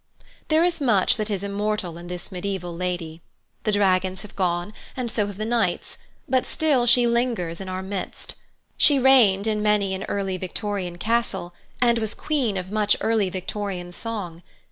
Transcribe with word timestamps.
There 0.47 0.63
is 0.63 0.81
much 0.81 1.15
that 1.17 1.29
is 1.29 1.43
immortal 1.43 1.95
in 1.95 2.07
this 2.07 2.31
medieval 2.31 2.75
lady. 2.75 3.21
The 3.65 3.71
dragons 3.71 4.23
have 4.23 4.35
gone, 4.35 4.73
and 4.97 5.11
so 5.11 5.27
have 5.27 5.37
the 5.37 5.45
knights, 5.45 5.99
but 6.27 6.43
still 6.43 6.87
she 6.87 7.05
lingers 7.05 7.61
in 7.61 7.69
our 7.69 7.83
midst. 7.83 8.33
She 8.77 8.97
reigned 8.97 9.45
in 9.45 9.61
many 9.61 9.93
an 9.93 10.05
early 10.05 10.37
Victorian 10.37 10.97
castle, 10.97 11.53
and 11.79 11.99
was 11.99 12.15
Queen 12.15 12.57
of 12.57 12.71
much 12.71 12.95
early 12.99 13.29
Victorian 13.29 13.91
song. 13.91 14.41